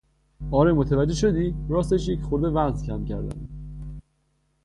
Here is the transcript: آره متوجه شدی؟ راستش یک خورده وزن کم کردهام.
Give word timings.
آره 0.51 0.73
متوجه 0.73 1.13
شدی؟ 1.13 1.55
راستش 1.69 2.07
یک 2.09 2.21
خورده 2.21 2.47
وزن 2.49 2.85
کم 2.87 3.05
کردهام. 3.05 3.49